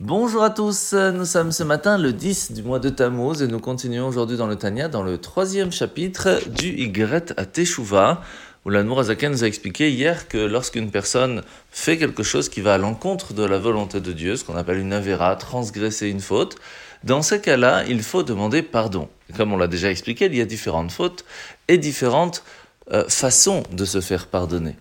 [0.00, 3.60] Bonjour à tous, nous sommes ce matin le 10 du mois de Tammuz et nous
[3.60, 8.22] continuons aujourd'hui dans le Tanya, dans le troisième chapitre du Y à Teshuvah,
[8.64, 12.72] où la Azaken nous a expliqué hier que lorsqu'une personne fait quelque chose qui va
[12.72, 16.56] à l'encontre de la volonté de Dieu, ce qu'on appelle une avéra, transgresser une faute,
[17.04, 19.06] dans ce cas-là, il faut demander pardon.
[19.36, 21.26] comme on l'a déjà expliqué, il y a différentes fautes
[21.68, 22.42] et différentes
[22.90, 24.76] euh, façons de se faire pardonner.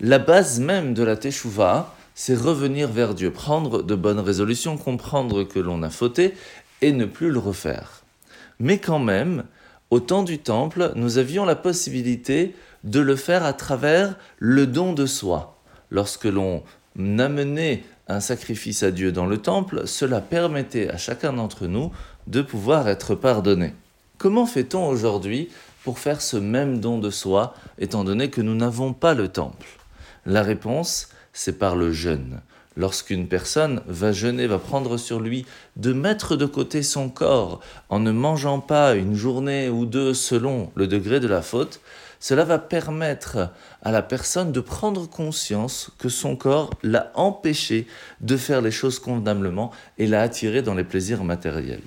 [0.00, 5.44] La base même de la Teshuvah, c'est revenir vers Dieu, prendre de bonnes résolutions, comprendre
[5.44, 6.34] que l'on a fauté
[6.82, 8.02] et ne plus le refaire.
[8.58, 9.44] Mais quand même,
[9.90, 14.94] au temps du temple, nous avions la possibilité de le faire à travers le don
[14.94, 15.60] de soi.
[15.92, 16.64] Lorsque l'on
[16.98, 21.92] amenait un sacrifice à Dieu dans le temple, cela permettait à chacun d'entre nous
[22.26, 23.74] de pouvoir être pardonné.
[24.18, 25.50] Comment fait-on aujourd'hui
[25.84, 29.68] pour faire ce même don de soi, étant donné que nous n'avons pas le temple?
[30.26, 32.40] La réponse, c'est par le jeûne.
[32.76, 35.44] Lorsqu'une personne va jeûner, va prendre sur lui
[35.76, 40.70] de mettre de côté son corps en ne mangeant pas une journée ou deux selon
[40.76, 41.80] le degré de la faute,
[42.20, 43.50] cela va permettre
[43.82, 47.86] à la personne de prendre conscience que son corps l'a empêché
[48.20, 51.82] de faire les choses convenablement et l'a attiré dans les plaisirs matériels.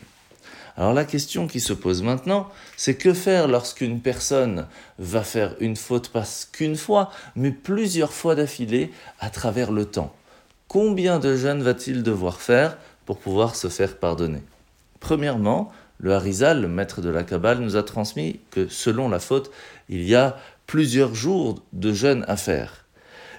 [0.78, 4.68] Alors la question qui se pose maintenant, c'est que faire lorsqu'une personne
[5.00, 10.16] va faire une faute pas qu'une fois, mais plusieurs fois d'affilée à travers le temps?
[10.68, 14.42] Combien de jeûnes va-t-il devoir faire pour pouvoir se faire pardonner?
[15.02, 19.52] Premièrement, le Harizal, le maître de la Kabbale, nous a transmis que selon la faute,
[19.90, 22.86] il y a plusieurs jours de jeûne à faire.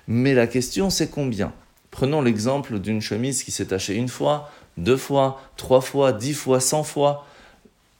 [0.06, 1.52] Mais la question, c'est combien?
[1.90, 6.60] Prenons l'exemple d'une chemise qui s'est tachée une fois, deux fois, trois fois, dix fois,
[6.60, 7.26] cent fois,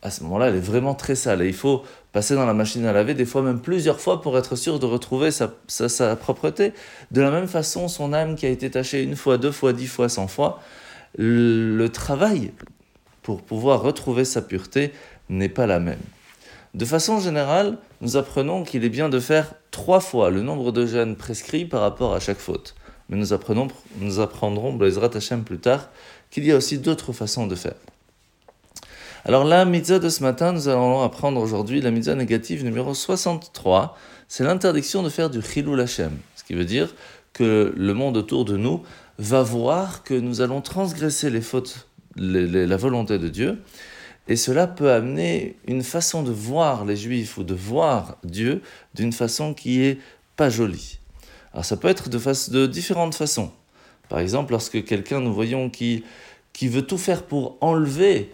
[0.02, 1.42] à ce moment-là, elle est vraiment très sale.
[1.42, 4.36] Et il faut passer dans la machine à laver, des fois même plusieurs fois, pour
[4.36, 6.72] être sûr de retrouver sa, sa, propreté.
[7.10, 9.86] De la même façon, son âme qui a été tachée une fois, deux fois, dix
[9.86, 10.60] fois, cent fois,
[11.16, 12.52] le travail
[13.22, 14.92] pour pouvoir retrouver sa pureté
[15.28, 16.00] n'est pas la même.
[16.74, 20.86] De façon générale, nous apprenons qu'il est bien de faire trois fois le nombre de
[20.86, 22.74] jeûnes prescrits par rapport à chaque faute.
[23.12, 23.68] Mais nous, apprenons,
[24.00, 25.90] nous apprendrons, Blaisrat Hashem plus tard,
[26.30, 27.74] qu'il y a aussi d'autres façons de faire.
[29.26, 33.98] Alors la mitzvah de ce matin, nous allons apprendre aujourd'hui la mitzvah négative numéro 63.
[34.28, 36.16] C'est l'interdiction de faire du chilul Hashem.
[36.36, 36.94] Ce qui veut dire
[37.34, 38.82] que le monde autour de nous
[39.18, 43.60] va voir que nous allons transgresser les fautes, la volonté de Dieu.
[44.26, 48.62] Et cela peut amener une façon de voir les juifs ou de voir Dieu
[48.94, 49.98] d'une façon qui est
[50.34, 50.98] pas jolie.
[51.52, 52.18] Alors ça peut être de,
[52.50, 53.50] de différentes façons.
[54.08, 56.04] Par exemple, lorsque quelqu'un, nous voyons, qui,
[56.52, 58.30] qui veut tout faire pour enlever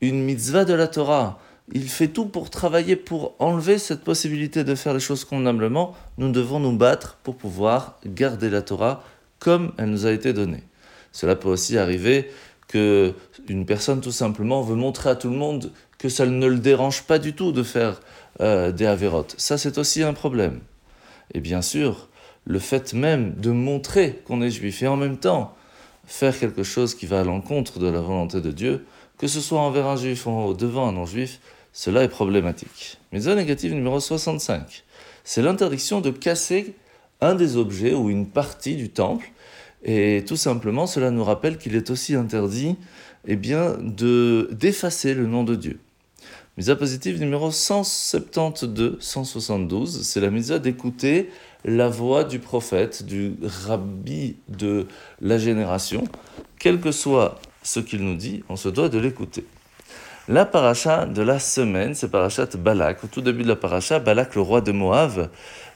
[0.00, 1.40] une mitzvah de la Torah,
[1.72, 6.32] il fait tout pour travailler pour enlever cette possibilité de faire les choses convenablement, nous
[6.32, 9.04] devons nous battre pour pouvoir garder la Torah
[9.38, 10.64] comme elle nous a été donnée.
[11.12, 12.30] Cela peut aussi arriver
[12.68, 13.14] que
[13.48, 17.02] une personne tout simplement veut montrer à tout le monde que ça ne le dérange
[17.02, 18.00] pas du tout de faire
[18.40, 19.34] euh, des avérotes.
[19.38, 20.60] Ça, c'est aussi un problème.
[21.34, 22.08] Et bien sûr,
[22.44, 25.54] le fait même de montrer qu'on est juif et en même temps
[26.06, 28.84] faire quelque chose qui va à l'encontre de la volonté de Dieu,
[29.18, 31.40] que ce soit envers un juif ou devant un non-juif,
[31.72, 32.98] cela est problématique.
[33.12, 34.84] Mitzvah négative numéro 65,
[35.22, 36.74] c'est l'interdiction de casser
[37.20, 39.30] un des objets ou une partie du temple,
[39.84, 42.76] et tout simplement cela nous rappelle qu'il est aussi interdit
[43.26, 45.78] eh bien, de d'effacer le nom de Dieu.
[46.56, 51.30] Misa positive numéro 172, 172, c'est la misa d'écouter
[51.64, 54.86] la voix du prophète, du rabbi de
[55.20, 56.04] la génération,
[56.58, 59.44] quel que soit ce qu'il nous dit, on se doit de l'écouter.
[60.28, 63.02] La paracha de la semaine, c'est parachat Balak.
[63.04, 65.28] Au tout début de la paracha, Balak, le roi de Moab,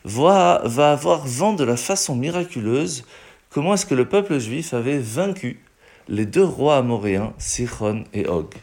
[0.04, 3.04] va, va avoir vent de la façon miraculeuse
[3.50, 5.60] comment est-ce que le peuple juif avait vaincu
[6.08, 8.54] les deux rois amoréens, Sichon et Og?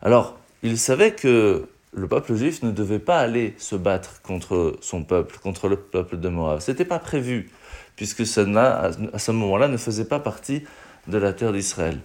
[0.00, 5.04] Alors, il savait que le peuple juif ne devait pas aller se battre contre son
[5.04, 6.60] peuple, contre le peuple de Moab.
[6.60, 7.50] Ce n'était pas prévu,
[7.96, 8.42] puisque ça
[9.12, 10.64] à ce moment-là ne faisait pas partie
[11.06, 11.98] de la terre d'Israël.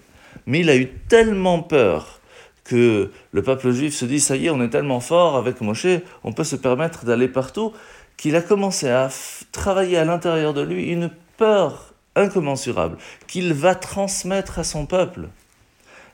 [0.45, 2.19] Mais il a eu tellement peur
[2.63, 5.99] que le peuple juif se dit ça y est, on est tellement fort avec Moshe,
[6.23, 7.73] on peut se permettre d'aller partout,
[8.15, 9.09] qu'il a commencé à
[9.51, 12.97] travailler à l'intérieur de lui une peur incommensurable
[13.27, 15.27] qu'il va transmettre à son peuple.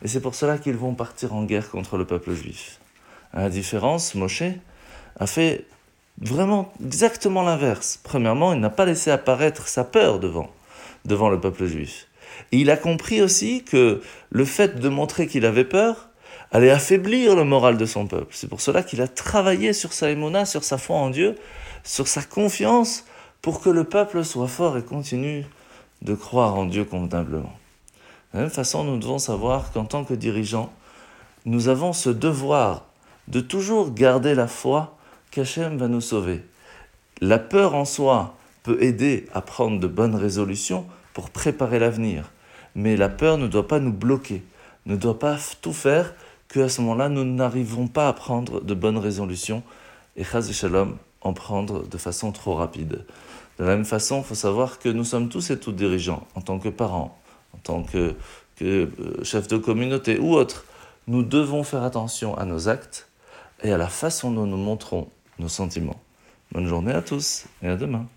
[0.02, 2.80] Et c'est pour cela qu'ils vont partir en guerre contre le peuple juif.
[3.34, 4.44] À la différence, Moshe
[5.20, 5.66] a fait
[6.20, 8.00] vraiment exactement l'inverse.
[8.04, 10.50] Premièrement, il n'a pas laissé apparaître sa peur devant,
[11.06, 12.08] devant le peuple juif.
[12.52, 16.10] Il a compris aussi que le fait de montrer qu'il avait peur
[16.52, 18.34] allait affaiblir le moral de son peuple.
[18.36, 21.36] C'est pour cela qu'il a travaillé sur sa émona, sur sa foi en Dieu,
[21.84, 23.06] sur sa confiance,
[23.42, 25.46] pour que le peuple soit fort et continue
[26.02, 27.54] de croire en Dieu convenablement.
[28.34, 30.72] De la même façon, nous devons savoir qu'en tant que dirigeants,
[31.46, 32.89] nous avons ce devoir
[33.30, 34.98] de toujours garder la foi
[35.32, 36.44] qu'Hachem va nous sauver.
[37.22, 42.32] La peur en soi peut aider à prendre de bonnes résolutions pour préparer l'avenir,
[42.76, 44.44] mais la peur ne doit pas nous bloquer,
[44.86, 46.14] ne doit pas tout faire
[46.48, 49.64] qu'à ce moment-là, nous n'arriverons pas à prendre de bonnes résolutions
[50.16, 53.06] et Chaz Shalom en prendre de façon trop rapide.
[53.60, 56.42] De la même façon, il faut savoir que nous sommes tous et toutes dirigeants, en
[56.42, 57.20] tant que parents,
[57.54, 58.16] en tant que,
[58.56, 60.66] que euh, chefs de communauté ou autres.
[61.08, 63.09] Nous devons faire attention à nos actes
[63.64, 66.00] et à la façon dont nous montrons nos sentiments.
[66.52, 68.08] Bonne journée à tous et à demain.